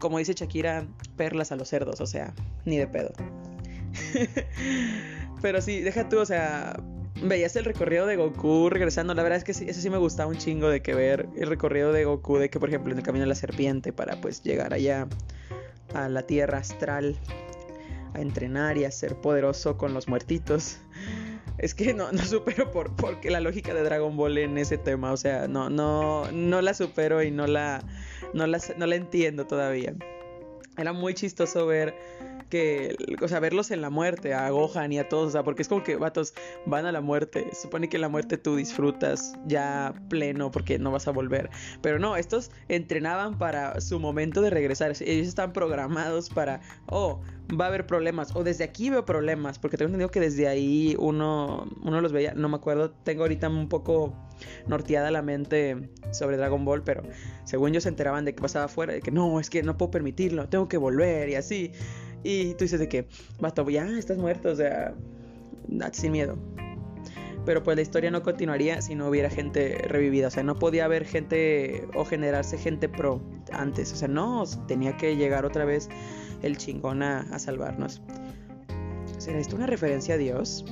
como 0.00 0.18
dice 0.18 0.34
Shakira, 0.34 0.84
perlas 1.16 1.52
a 1.52 1.56
los 1.56 1.68
cerdos, 1.68 2.00
o 2.00 2.06
sea, 2.06 2.34
ni 2.64 2.76
de 2.76 2.88
pedo. 2.88 3.12
pero 5.42 5.62
sí, 5.62 5.80
deja 5.80 6.08
tú, 6.08 6.18
o 6.18 6.26
sea, 6.26 6.76
veías 7.22 7.56
el 7.56 7.64
recorrido 7.64 8.06
de 8.06 8.16
Goku 8.16 8.70
regresando. 8.70 9.14
La 9.14 9.22
verdad 9.22 9.38
es 9.38 9.44
que 9.44 9.54
sí, 9.54 9.66
eso 9.68 9.80
sí 9.80 9.90
me 9.90 9.98
gustaba 9.98 10.28
un 10.30 10.38
chingo 10.38 10.68
de 10.68 10.82
que 10.82 10.94
ver 10.94 11.28
el 11.36 11.48
recorrido 11.48 11.92
de 11.92 12.04
Goku, 12.04 12.38
de 12.38 12.50
que 12.50 12.60
por 12.60 12.68
ejemplo 12.68 12.92
en 12.92 12.98
el 12.98 13.04
camino 13.04 13.22
de 13.22 13.28
la 13.28 13.34
serpiente 13.34 13.92
para 13.92 14.20
pues 14.20 14.42
llegar 14.42 14.74
allá 14.74 15.06
a 15.94 16.08
la 16.08 16.22
tierra 16.22 16.58
astral 16.58 17.16
a 18.14 18.20
entrenar 18.20 18.76
y 18.76 18.84
a 18.84 18.90
ser 18.90 19.16
poderoso 19.16 19.76
con 19.76 19.94
los 19.94 20.08
muertitos. 20.08 20.78
Es 21.58 21.74
que 21.74 21.94
no, 21.94 22.10
no 22.12 22.24
supero 22.24 22.70
por 22.70 22.96
porque 22.96 23.30
la 23.30 23.40
lógica 23.40 23.74
de 23.74 23.82
Dragon 23.82 24.16
Ball 24.16 24.38
en 24.38 24.58
ese 24.58 24.78
tema, 24.78 25.12
o 25.12 25.16
sea, 25.16 25.46
no, 25.46 25.70
no, 25.70 26.30
no 26.32 26.62
la 26.62 26.74
supero 26.74 27.22
y 27.22 27.30
no 27.30 27.46
la, 27.46 27.82
no 28.32 28.46
la, 28.46 28.60
no 28.76 28.86
la 28.86 28.96
entiendo 28.96 29.46
todavía. 29.46 29.94
Era 30.76 30.92
muy 30.92 31.14
chistoso 31.14 31.66
ver 31.66 31.94
que, 32.50 32.96
o 33.22 33.28
sea, 33.28 33.40
verlos 33.40 33.70
en 33.70 33.80
la 33.80 33.90
muerte, 33.90 34.34
a 34.34 34.48
Gohan 34.50 34.92
y 34.92 34.98
a 34.98 35.08
todos, 35.08 35.28
o 35.28 35.30
sea, 35.30 35.42
porque 35.42 35.62
es 35.62 35.68
como 35.68 35.82
que 35.82 35.96
vatos 35.96 36.34
van 36.66 36.86
a 36.86 36.92
la 36.92 37.00
muerte. 37.00 37.46
Supone 37.52 37.88
que 37.88 37.96
en 37.96 38.02
la 38.02 38.08
muerte 38.08 38.38
tú 38.38 38.56
disfrutas 38.56 39.34
ya 39.46 39.94
pleno 40.08 40.50
porque 40.50 40.78
no 40.78 40.90
vas 40.90 41.08
a 41.08 41.10
volver. 41.10 41.50
Pero 41.82 41.98
no, 41.98 42.16
estos 42.16 42.50
entrenaban 42.68 43.38
para 43.38 43.80
su 43.80 43.98
momento 43.98 44.40
de 44.40 44.50
regresar. 44.50 44.92
Ellos 45.00 45.28
están 45.28 45.52
programados 45.52 46.30
para, 46.30 46.60
oh, 46.86 47.20
va 47.52 47.66
a 47.66 47.68
haber 47.68 47.86
problemas. 47.86 48.34
O 48.34 48.44
desde 48.44 48.64
aquí 48.64 48.90
veo 48.90 49.04
problemas, 49.04 49.58
porque 49.58 49.76
tengo 49.76 49.88
entendido 49.88 50.10
que 50.10 50.20
desde 50.20 50.48
ahí 50.48 50.96
uno, 50.98 51.68
uno 51.82 52.00
los 52.00 52.12
veía, 52.12 52.34
no 52.34 52.48
me 52.48 52.56
acuerdo, 52.56 52.90
tengo 52.90 53.22
ahorita 53.22 53.48
un 53.48 53.68
poco 53.68 54.14
norteada 54.66 55.10
la 55.10 55.22
mente 55.22 55.90
sobre 56.12 56.36
Dragon 56.36 56.64
Ball, 56.64 56.82
pero 56.82 57.02
según 57.44 57.70
ellos 57.70 57.84
se 57.84 57.88
enteraban 57.88 58.24
de 58.24 58.34
que 58.34 58.42
pasaba 58.42 58.66
afuera, 58.66 58.92
de 58.92 59.00
que 59.00 59.10
no, 59.10 59.40
es 59.40 59.50
que 59.50 59.62
no 59.62 59.76
puedo 59.76 59.90
permitirlo, 59.90 60.48
tengo 60.48 60.68
que 60.68 60.76
volver 60.76 61.28
y 61.28 61.34
así. 61.34 61.72
Y 62.22 62.54
tú 62.54 62.64
dices 62.64 62.80
de 62.80 62.88
que, 62.88 63.06
basta, 63.38 63.64
ya 63.68 63.86
estás 63.98 64.16
muerto, 64.16 64.50
o 64.50 64.56
sea, 64.56 64.94
sin 65.92 66.12
miedo. 66.12 66.38
Pero 67.44 67.62
pues 67.62 67.76
la 67.76 67.82
historia 67.82 68.10
no 68.10 68.22
continuaría 68.22 68.80
si 68.80 68.94
no 68.94 69.08
hubiera 69.08 69.28
gente 69.28 69.76
revivida. 69.86 70.28
O 70.28 70.30
sea, 70.30 70.42
no 70.42 70.54
podía 70.54 70.86
haber 70.86 71.04
gente 71.04 71.86
o 71.94 72.06
generarse 72.06 72.56
gente 72.56 72.88
pro 72.88 73.20
antes. 73.52 73.92
O 73.92 73.96
sea, 73.96 74.08
no, 74.08 74.44
tenía 74.66 74.96
que 74.96 75.16
llegar 75.16 75.44
otra 75.44 75.66
vez 75.66 75.90
el 76.44 76.56
chingón 76.56 77.02
a, 77.02 77.38
salvarnos. 77.38 78.02
¿Será 79.18 79.38
esto 79.38 79.56
una 79.56 79.66
referencia 79.66 80.14
a 80.14 80.18
Dios? 80.18 80.64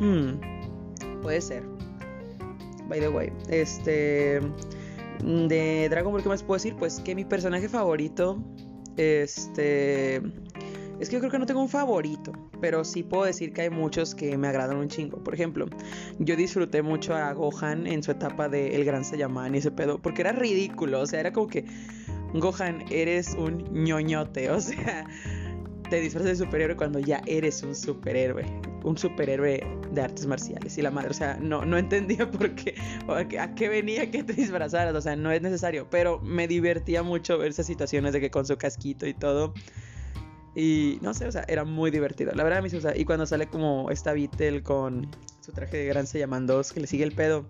Hmm, 0.00 0.40
puede 1.22 1.40
ser. 1.40 1.62
By 2.88 3.00
the 3.00 3.08
way, 3.08 3.32
este. 3.48 4.40
De 5.22 5.88
Dragon 5.90 6.12
Ball, 6.12 6.22
¿qué 6.22 6.30
más 6.30 6.42
puedo 6.42 6.56
decir? 6.56 6.74
Pues 6.76 7.00
que 7.00 7.14
mi 7.14 7.24
personaje 7.24 7.68
favorito 7.68 8.42
este. 8.96 10.16
Es 10.98 11.08
que 11.08 11.14
yo 11.14 11.20
creo 11.20 11.30
que 11.30 11.38
no 11.38 11.46
tengo 11.46 11.62
un 11.62 11.68
favorito, 11.70 12.32
pero 12.60 12.84
sí 12.84 13.02
puedo 13.02 13.24
decir 13.24 13.54
que 13.54 13.62
hay 13.62 13.70
muchos 13.70 14.14
que 14.14 14.36
me 14.36 14.48
agradan 14.48 14.76
un 14.76 14.88
chingo. 14.88 15.24
Por 15.24 15.32
ejemplo, 15.32 15.66
yo 16.18 16.36
disfruté 16.36 16.82
mucho 16.82 17.14
a 17.14 17.32
Gohan 17.32 17.86
en 17.86 18.02
su 18.02 18.10
etapa 18.10 18.50
de 18.50 18.76
El 18.76 18.84
Gran 18.84 19.06
Saiyaman 19.06 19.54
y 19.54 19.58
ese 19.58 19.70
pedo, 19.70 19.98
porque 19.98 20.20
era 20.20 20.32
ridículo, 20.32 21.00
o 21.00 21.06
sea, 21.06 21.20
era 21.20 21.32
como 21.32 21.46
que, 21.46 21.64
Gohan, 22.34 22.84
eres 22.90 23.34
un 23.34 23.64
ñoñote, 23.72 24.50
o 24.50 24.60
sea, 24.60 25.06
te 25.90 26.00
disfrazas 26.00 26.38
de 26.38 26.44
superhéroe 26.44 26.76
cuando 26.76 27.00
ya 27.00 27.20
eres 27.26 27.62
un 27.62 27.74
superhéroe, 27.74 28.44
un 28.84 28.96
superhéroe 28.96 29.60
de 29.92 30.00
artes 30.00 30.26
marciales. 30.26 30.78
Y 30.78 30.82
la 30.82 30.90
madre, 30.90 31.10
o 31.10 31.14
sea, 31.14 31.36
no, 31.40 31.64
no 31.64 31.76
entendía 31.76 32.30
por 32.30 32.54
qué, 32.54 32.74
a 33.38 33.54
qué 33.54 33.68
venía 33.68 34.10
que 34.10 34.22
te 34.22 34.32
disfrazaras, 34.32 34.94
o 34.94 35.00
sea, 35.00 35.16
no 35.16 35.32
es 35.32 35.42
necesario, 35.42 35.88
pero 35.90 36.20
me 36.20 36.46
divertía 36.46 37.02
mucho 37.02 37.38
ver 37.38 37.50
esas 37.50 37.66
situaciones 37.66 38.12
de 38.12 38.20
que 38.20 38.30
con 38.30 38.46
su 38.46 38.56
casquito 38.56 39.06
y 39.06 39.14
todo. 39.14 39.52
Y 40.54 40.98
no 41.02 41.14
sé, 41.14 41.26
o 41.26 41.32
sea, 41.32 41.44
era 41.48 41.64
muy 41.64 41.90
divertido. 41.90 42.32
La 42.34 42.44
verdad, 42.44 42.62
me 42.62 42.76
o 42.76 42.80
sea, 42.80 42.96
y 42.96 43.04
cuando 43.04 43.26
sale 43.26 43.46
como 43.46 43.90
esta 43.90 44.12
Beatle 44.12 44.62
con 44.62 45.08
su 45.40 45.52
traje 45.52 45.76
de 45.76 45.86
gran 45.86 46.06
se 46.06 46.18
llaman 46.18 46.46
dos, 46.46 46.72
que 46.72 46.80
le 46.80 46.86
sigue 46.86 47.04
el 47.04 47.12
pedo, 47.12 47.46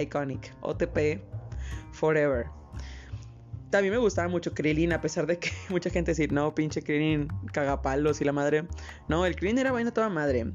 iconic, 0.00 0.52
OTP, 0.60 1.20
forever. 1.92 2.46
También 3.74 3.94
me 3.94 3.98
gustaba 3.98 4.28
mucho 4.28 4.54
Krillin, 4.54 4.92
a 4.92 5.00
pesar 5.00 5.26
de 5.26 5.36
que 5.36 5.50
mucha 5.68 5.90
gente 5.90 6.12
decir, 6.12 6.30
no, 6.30 6.54
pinche 6.54 6.80
Krillin, 6.80 7.26
cagapalos 7.52 8.20
y 8.20 8.24
la 8.24 8.30
madre. 8.30 8.68
No, 9.08 9.26
el 9.26 9.34
Krillin 9.34 9.58
era 9.58 9.72
vaina 9.72 9.90
toda 9.92 10.08
madre. 10.08 10.46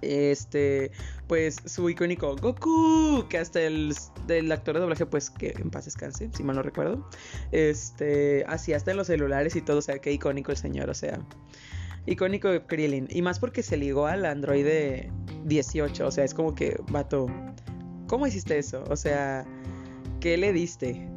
Este, 0.00 0.92
pues 1.26 1.56
su 1.64 1.90
icónico 1.90 2.36
Goku, 2.36 3.26
que 3.28 3.38
hasta 3.38 3.62
el 3.62 3.96
del 4.28 4.52
actor 4.52 4.76
de 4.76 4.80
doblaje, 4.82 5.06
pues 5.06 5.28
que 5.28 5.56
en 5.58 5.72
paz 5.72 5.86
descanse, 5.86 6.30
si 6.36 6.44
mal 6.44 6.54
no 6.54 6.62
recuerdo. 6.62 7.10
Este, 7.50 8.44
así 8.46 8.72
hasta 8.74 8.92
en 8.92 8.98
los 8.98 9.08
celulares 9.08 9.56
y 9.56 9.60
todo, 9.60 9.78
o 9.78 9.82
sea, 9.82 9.98
qué 9.98 10.12
icónico 10.12 10.52
el 10.52 10.56
señor, 10.56 10.88
o 10.88 10.94
sea, 10.94 11.18
icónico 12.06 12.48
Krillin. 12.68 13.08
Y 13.10 13.22
más 13.22 13.40
porque 13.40 13.64
se 13.64 13.76
ligó 13.76 14.06
al 14.06 14.24
Android 14.24 14.68
18, 15.46 16.06
o 16.06 16.10
sea, 16.12 16.22
es 16.22 16.32
como 16.32 16.54
que, 16.54 16.78
vato, 16.90 17.26
¿cómo 18.06 18.24
hiciste 18.24 18.56
eso? 18.56 18.84
O 18.88 18.94
sea, 18.94 19.44
¿qué 20.20 20.36
le 20.36 20.52
diste? 20.52 21.15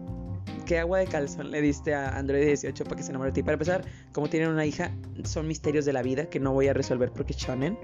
¿Qué 0.69 0.77
agua 0.77 0.99
de 0.99 1.07
calzón 1.07 1.49
le 1.49 1.63
diste 1.63 1.95
a 1.95 2.15
Android 2.15 2.45
18 2.45 2.83
para 2.83 2.95
que 2.95 3.01
se 3.01 3.09
enamore 3.09 3.31
de 3.31 3.33
ti? 3.33 3.41
Para 3.41 3.53
empezar, 3.53 3.83
como 4.13 4.29
tienen 4.29 4.49
una 4.49 4.67
hija, 4.67 4.91
son 5.23 5.47
misterios 5.47 5.83
de 5.83 5.93
la 5.93 6.03
vida 6.03 6.29
que 6.29 6.39
no 6.39 6.53
voy 6.53 6.67
a 6.67 6.73
resolver 6.73 7.11
porque 7.11 7.33
chonen. 7.33 7.75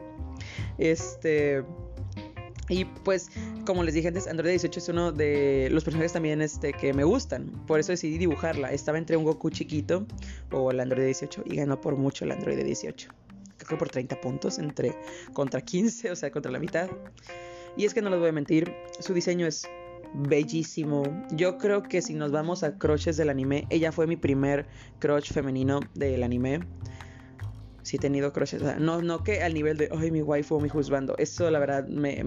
Este. 0.78 1.64
Y 2.70 2.86
pues, 2.86 3.32
como 3.66 3.84
les 3.84 3.96
dije 3.96 4.10
antes, 4.10 4.28
Android 4.28 4.52
18 4.52 4.80
es 4.80 4.90
uno 4.90 5.12
de 5.12 5.68
los 5.72 5.84
personajes 5.84 6.14
también 6.14 6.44
este, 6.44 6.74
que 6.74 6.94
me 6.94 7.04
gustan. 7.04 7.48
Por 7.66 7.80
eso 7.80 7.92
decidí 7.92 8.20
dibujarla. 8.20 8.72
Estaba 8.72 9.00
entre 9.00 9.18
un 9.18 9.24
Goku 9.24 9.50
chiquito 9.50 10.06
o 10.52 10.70
el 10.70 10.80
Android 10.80 11.06
18 11.06 11.42
y 11.48 11.56
ganó 11.56 11.82
por 11.82 11.96
mucho 11.96 12.24
el 12.24 12.34
Android 12.34 12.64
18. 12.64 13.10
Creo 13.58 13.68
que 13.68 13.78
por 13.78 13.90
30 13.90 14.22
puntos 14.22 14.60
entre 14.60 14.96
contra 15.34 15.60
15, 15.60 16.12
o 16.12 16.16
sea, 16.16 16.30
contra 16.30 16.52
la 16.52 16.60
mitad. 16.60 16.88
Y 17.78 17.86
es 17.86 17.96
que 17.96 18.04
no 18.04 18.12
les 18.12 18.20
voy 18.20 18.30
a 18.30 18.32
mentir, 18.32 18.72
su 19.00 19.16
diseño 19.16 19.48
es 19.48 19.68
bellísimo. 20.14 21.04
Yo 21.32 21.58
creo 21.58 21.84
que 21.84 22.02
si 22.02 22.14
nos 22.14 22.32
vamos 22.32 22.64
a 22.64 22.78
crushes 22.78 23.18
del 23.18 23.30
anime, 23.30 23.66
ella 23.70 23.92
fue 23.92 24.08
mi 24.08 24.16
primer 24.16 24.66
crush 25.00 25.32
femenino 25.32 25.80
del 25.94 26.24
anime. 26.24 26.60
Sí 27.84 27.98
he 27.98 28.00
tenido 28.00 28.34
crushes, 28.34 28.64
no, 28.80 29.02
no 29.04 29.24
que 29.24 29.44
al 29.44 29.54
nivel 29.54 29.78
de, 29.78 29.90
ay, 29.96 30.10
mi 30.10 30.24
waifu 30.24 30.56
o 30.56 30.60
mi 30.60 30.70
juzgando. 30.70 31.16
Eso 31.20 31.52
la 31.52 31.60
verdad 31.60 31.88
me, 31.88 32.24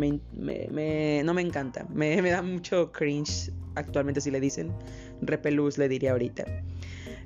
no 1.24 1.34
me 1.34 1.40
encanta. 1.40 1.84
Me, 1.92 2.22
da 2.22 2.42
mucho 2.42 2.92
cringe 2.92 3.50
actualmente 3.74 4.20
si 4.20 4.30
le 4.30 4.38
dicen. 4.38 4.72
Repelús 5.20 5.76
le 5.76 5.88
diría 5.88 6.12
ahorita. 6.12 6.44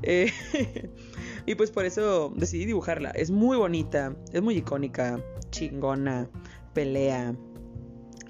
Eh, 0.02 0.32
y 1.46 1.54
pues 1.54 1.70
por 1.70 1.84
eso 1.84 2.32
decidí 2.34 2.64
dibujarla. 2.64 3.10
Es 3.10 3.30
muy 3.30 3.58
bonita, 3.58 4.16
es 4.32 4.40
muy 4.40 4.56
icónica, 4.56 5.22
chingona, 5.50 6.26
pelea. 6.72 7.34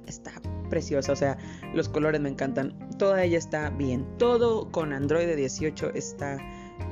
Está 0.06 0.32
preciosa, 0.72 1.12
o 1.12 1.16
sea, 1.16 1.36
los 1.74 1.90
colores 1.90 2.18
me 2.22 2.30
encantan. 2.30 2.72
Toda 2.98 3.22
ella 3.22 3.36
está 3.36 3.68
bien. 3.68 4.06
Todo 4.16 4.70
con 4.72 4.94
Android 4.94 5.28
18 5.36 5.90
está 5.94 6.38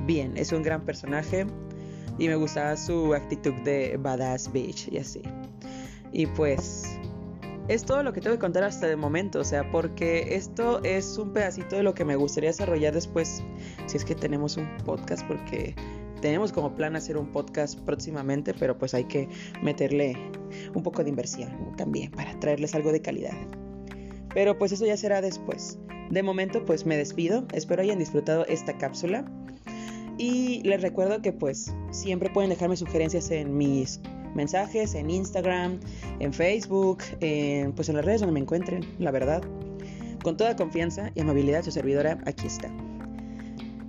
bien. 0.05 0.37
Es 0.37 0.51
un 0.51 0.61
gran 0.61 0.85
personaje 0.85 1.47
y 2.19 2.27
me 2.27 2.35
gustaba 2.35 2.77
su 2.77 3.15
actitud 3.15 3.53
de 3.63 3.97
badass 3.97 4.51
bitch 4.51 4.87
y 4.91 4.99
así. 4.99 5.23
Y 6.13 6.27
pues 6.27 6.83
es 7.69 7.83
todo 7.83 8.03
lo 8.03 8.13
que 8.13 8.21
tengo 8.21 8.35
que 8.35 8.39
contar 8.39 8.63
hasta 8.63 8.87
el 8.87 8.97
momento, 8.97 9.39
o 9.39 9.43
sea, 9.43 9.71
porque 9.71 10.35
esto 10.35 10.83
es 10.83 11.17
un 11.17 11.33
pedacito 11.33 11.75
de 11.75 11.81
lo 11.81 11.95
que 11.95 12.05
me 12.05 12.15
gustaría 12.15 12.51
desarrollar 12.51 12.93
después, 12.93 13.41
si 13.87 13.97
es 13.97 14.05
que 14.05 14.13
tenemos 14.13 14.57
un 14.57 14.77
podcast, 14.85 15.25
porque 15.27 15.73
tenemos 16.21 16.51
como 16.51 16.75
plan 16.75 16.95
hacer 16.95 17.17
un 17.17 17.31
podcast 17.31 17.79
próximamente, 17.79 18.53
pero 18.53 18.77
pues 18.77 18.93
hay 18.93 19.05
que 19.05 19.27
meterle 19.63 20.15
un 20.75 20.83
poco 20.83 21.03
de 21.03 21.09
inversión 21.09 21.75
también 21.77 22.11
para 22.11 22.39
traerles 22.39 22.75
algo 22.75 22.91
de 22.91 23.01
calidad. 23.01 23.35
Pero 24.33 24.57
pues 24.57 24.71
eso 24.71 24.85
ya 24.85 24.97
será 24.97 25.21
después. 25.21 25.77
De 26.09 26.23
momento 26.23 26.65
pues 26.65 26.85
me 26.85 26.97
despido, 26.97 27.45
espero 27.53 27.81
hayan 27.81 27.99
disfrutado 27.99 28.45
esta 28.47 28.77
cápsula. 28.77 29.25
Y 30.17 30.61
les 30.63 30.81
recuerdo 30.81 31.21
que 31.21 31.33
pues 31.33 31.73
siempre 31.91 32.29
pueden 32.29 32.49
dejarme 32.49 32.75
sugerencias 32.77 33.31
en 33.31 33.57
mis 33.57 33.99
mensajes, 34.35 34.93
en 34.93 35.09
Instagram, 35.09 35.79
en 36.19 36.33
Facebook, 36.33 36.99
en, 37.19 37.73
pues 37.73 37.89
en 37.89 37.95
las 37.95 38.05
redes 38.05 38.21
donde 38.21 38.33
me 38.33 38.39
encuentren, 38.39 38.85
la 38.99 39.11
verdad. 39.11 39.41
Con 40.23 40.37
toda 40.37 40.55
confianza 40.55 41.11
y 41.15 41.21
amabilidad 41.21 41.63
su 41.63 41.71
servidora 41.71 42.19
aquí 42.25 42.47
está. 42.47 42.71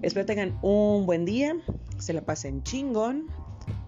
Espero 0.03 0.27
tengan 0.27 0.59
un 0.63 1.07
buen 1.07 1.25
día, 1.25 1.57
se 1.99 2.13
la 2.13 2.23
pasen 2.23 2.63
chingón. 2.63 3.27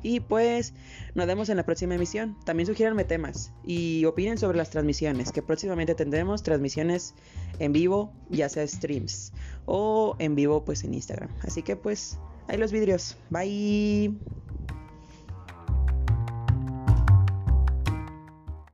Y 0.04 0.20
pues 0.20 0.74
nos 1.14 1.26
vemos 1.26 1.48
en 1.48 1.56
la 1.56 1.64
próxima 1.64 1.94
emisión. 1.94 2.36
También 2.44 2.66
sugiéranme 2.66 3.04
temas 3.04 3.52
y 3.64 4.04
opinen 4.04 4.36
sobre 4.36 4.58
las 4.58 4.68
transmisiones, 4.68 5.32
que 5.32 5.42
próximamente 5.42 5.94
tendremos 5.94 6.42
transmisiones 6.42 7.14
en 7.58 7.72
vivo, 7.72 8.12
ya 8.28 8.48
sea 8.50 8.68
streams 8.68 9.32
o 9.64 10.14
en 10.18 10.34
vivo 10.34 10.64
pues 10.64 10.84
en 10.84 10.92
Instagram. 10.92 11.30
Así 11.40 11.62
que 11.62 11.74
pues 11.74 12.18
ahí 12.48 12.58
los 12.58 12.70
vidrios. 12.70 13.16
Bye. 13.30 14.14